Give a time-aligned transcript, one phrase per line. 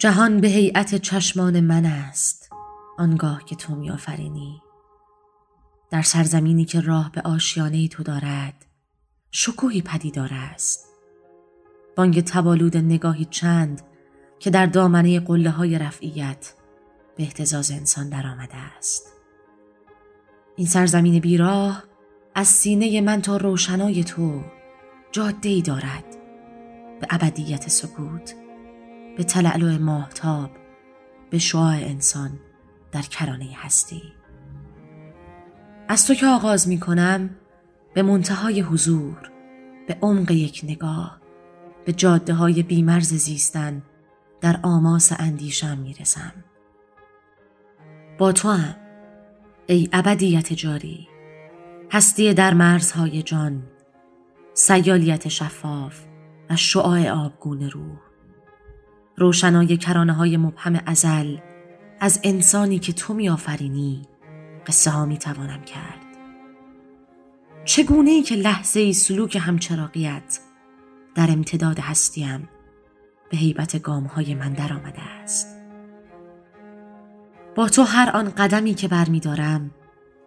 [0.00, 2.50] جهان به هیئت چشمان من است
[2.98, 4.62] آنگاه که تو می آفرینی
[5.90, 8.66] در سرزمینی که راه به آشیانه تو دارد
[9.30, 10.86] شکوهی پدیدار است.
[11.96, 13.82] بانگ تبالود نگاهی چند
[14.38, 16.54] که در دامنه قله های رفعیت
[17.16, 19.12] به احتزاز انسان درآمده است.
[20.56, 21.84] این سرزمین بیراه
[22.34, 24.44] از سینه من تا روشنای تو
[25.12, 26.04] جاده ای دارد
[27.00, 28.34] به ابدیت سکوت.
[29.16, 30.50] به تلعلو ماهتاب
[31.30, 32.40] به شعاع انسان
[32.92, 34.02] در کرانه هستی
[35.88, 37.30] از تو که آغاز می کنم
[37.94, 39.30] به منتهای حضور
[39.88, 41.20] به عمق یک نگاه
[41.84, 43.82] به جاده های بیمرز زیستن
[44.40, 46.32] در آماس اندیشم می رسم.
[48.18, 48.76] با تو هم
[49.66, 51.08] ای ابدیت جاری
[51.92, 53.62] هستی در مرزهای جان
[54.54, 56.00] سیالیت شفاف
[56.50, 58.09] و شعاع آبگون روح
[59.20, 61.36] روشنای کرانه های مبهم ازل
[62.00, 64.02] از انسانی که تو می آفرینی
[64.66, 66.06] قصه ها می توانم کرد
[67.64, 70.38] چگونه ای که لحظه ای سلوک همچراقیت
[71.14, 72.48] در امتداد هستیم
[73.30, 75.56] به حیبت گام های من در آمده است
[77.54, 79.70] با تو هر آن قدمی که برمیدارم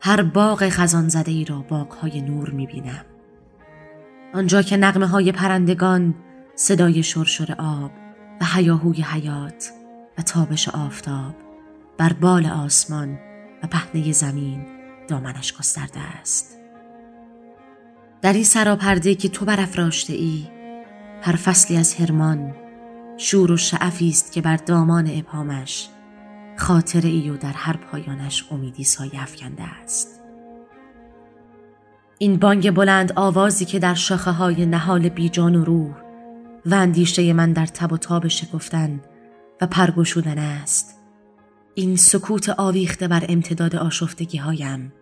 [0.00, 3.04] هر باغ خزان زده ای را باغ های نور می بینم.
[4.34, 6.14] آنجا که نقمه های پرندگان
[6.54, 8.07] صدای شرشر آب
[8.40, 9.70] و حیاهوی حیات
[10.18, 11.34] و تابش آفتاب
[11.98, 13.18] بر بال آسمان
[13.62, 14.66] و پهنه زمین
[15.08, 16.58] دامنش گسترده است.
[18.22, 20.48] در این سراپرده که تو برافراشته ای
[21.22, 22.54] هر فصلی از هرمان
[23.16, 25.88] شور و شعفی است که بر دامان ابهامش
[26.56, 30.22] خاطر ای و در هر پایانش امیدی سایه افکنده است
[32.18, 36.07] این بانگ بلند آوازی که در شاخه های نهال بیجان و روح
[36.66, 39.00] و اندیشه من در تب و تاب شکفتن
[39.60, 40.94] و پرگشودن است.
[41.74, 44.92] این سکوت آویخته بر امتداد آشفتگی هایم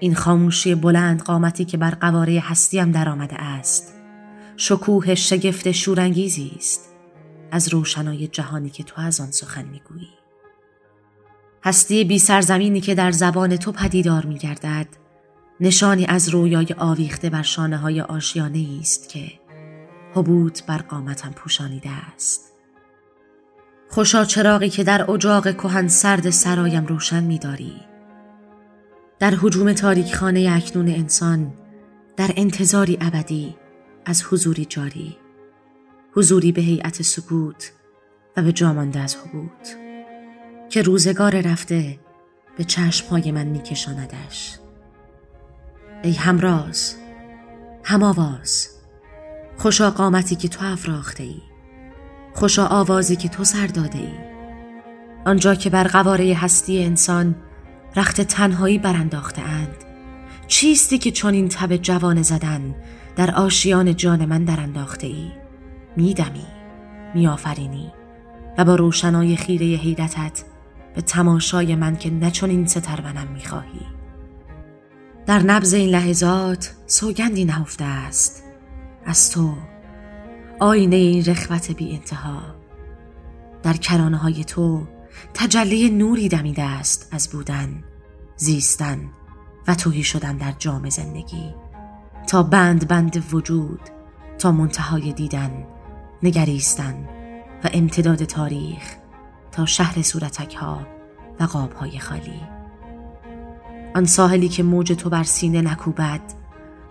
[0.00, 3.94] این خاموشی بلند قامتی که بر قواره هستیم در آمده است.
[4.56, 6.94] شکوه شگفت شورانگیزی است
[7.50, 10.08] از روشنای جهانی که تو از آن سخن می‌گویی.
[11.64, 14.86] هستی بی سرزمینی که در زبان تو پدیدار می گردد
[15.60, 19.32] نشانی از رویای آویخته بر شانه های آشیانه است که
[20.16, 22.52] حبوط بر قامتم پوشانیده است.
[23.90, 27.80] خوشا چراغی که در اجاق کهن سرد سرایم روشن میداری
[29.18, 31.54] در حجوم تاریک خانه اکنون انسان
[32.16, 33.56] در انتظاری ابدی
[34.04, 35.16] از حضوری جاری.
[36.12, 37.72] حضوری به هیئت سکوت
[38.36, 39.68] و به جامانده از حبوط.
[40.68, 41.98] که روزگار رفته
[42.56, 44.58] به چشمهای من میکشاندش.
[46.02, 46.96] ای همراز
[47.84, 48.75] هماواز
[49.56, 51.42] خوشا قامتی که تو افراخته ای.
[52.34, 54.12] خوشا آوازی که تو سر داده ای.
[55.26, 57.34] آنجا که بر قواره هستی انسان
[57.96, 59.76] رخت تنهایی برانداخته اند.
[60.46, 62.74] چیستی که چون این تب جوان زدن
[63.16, 65.30] در آشیان جان من در انداخته ای.
[65.96, 66.46] میدمی
[67.14, 67.92] میآفرینی
[68.58, 70.44] و با روشنای خیره حیرتت
[70.94, 73.86] به تماشای من که نچون این سترونم می‌خواهی.
[75.26, 78.45] در نبز این لحظات سوگندی نهفته است.
[79.06, 79.54] از تو.
[80.60, 82.42] آینه این رخوت بی انتها.
[83.62, 84.86] در کرانه های تو
[85.34, 87.84] تجلی نوری دمیده است از بودن
[88.36, 88.98] زیستن
[89.68, 91.54] و توهی شدن در جام زندگی.
[92.26, 93.80] تا بند بند وجود
[94.38, 95.66] تا منتهای دیدن
[96.22, 97.08] نگریستن
[97.64, 98.96] و امتداد تاریخ
[99.52, 100.86] تا شهر صورتک ها
[101.40, 102.40] و قاب های خالی.
[103.94, 106.20] آن ساحلی که موج تو بر سینه نکوبد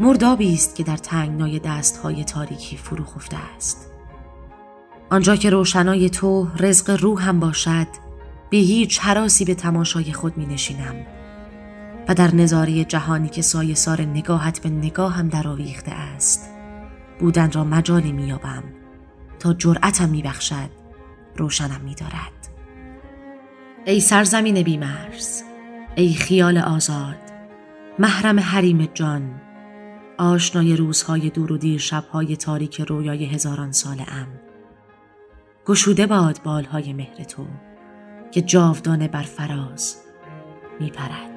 [0.00, 3.90] مردابی است که در تنگنای دست های تاریکی فرو خفته است.
[5.10, 7.86] آنجا که روشنای تو رزق روح هم باشد
[8.50, 10.94] به هیچ حراسی به تماشای خود می نشینم
[12.08, 16.50] و در نظاره جهانی که سایه سار نگاهت به نگاه هم در آویخته است
[17.18, 18.64] بودن را مجالی میابم
[19.38, 20.70] تا جرأتم میبخشد
[21.36, 22.48] روشنم میدارد.
[23.84, 25.42] ای سرزمین بیمرز
[25.94, 27.16] ای خیال آزاد
[27.98, 29.40] محرم حریم جان
[30.22, 34.26] آشنای روزهای دور و دیر شبهای تاریک رویای هزاران سال ام.
[35.66, 37.46] گشوده باد بالهای مهر تو
[38.32, 39.96] که جاودانه بر فراز
[40.80, 41.31] میپرد.